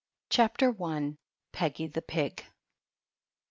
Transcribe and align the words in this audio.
CHAPTER 0.31 0.75
L 0.81 1.17
PEGGY 1.51 1.85
THE 1.85 2.01
PIG. 2.01 2.45